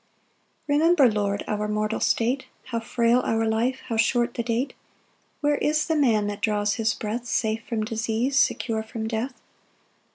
[0.65, 4.73] 1 Remember, Lord, our mortal state, How frail our life, how short the date!
[5.41, 9.35] Where is the man that draws his breath Safe from disease, secure from death?